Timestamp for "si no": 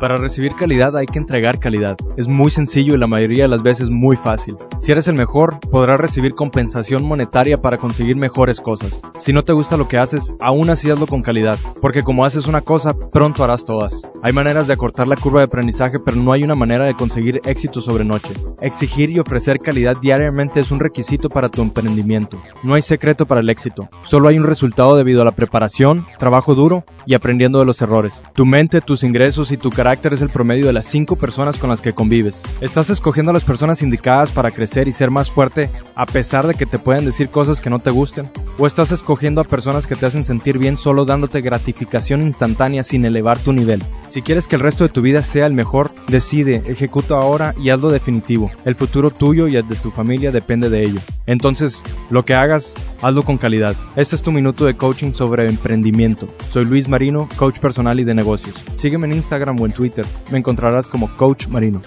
9.18-9.44